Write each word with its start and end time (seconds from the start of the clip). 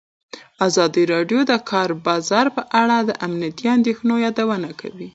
ازادي 0.67 1.03
راډیو 1.13 1.39
د 1.45 1.47
د 1.51 1.53
کار 1.71 1.89
بازار 2.07 2.45
په 2.55 2.61
اړه 2.81 2.97
د 3.03 3.11
امنیتي 3.25 3.65
اندېښنو 3.77 4.15
یادونه 4.25 4.69
کړې. 4.81 5.07